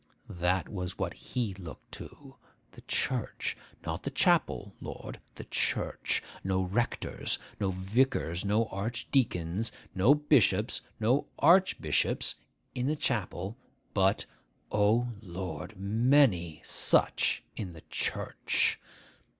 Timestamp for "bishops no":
10.15-11.27